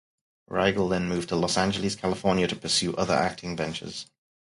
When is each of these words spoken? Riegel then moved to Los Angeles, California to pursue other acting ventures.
Riegel 0.49 0.89
then 0.89 1.07
moved 1.07 1.29
to 1.29 1.35
Los 1.35 1.57
Angeles, 1.59 1.93
California 1.95 2.47
to 2.47 2.55
pursue 2.55 2.95
other 2.95 3.13
acting 3.13 3.55
ventures. 3.55 4.07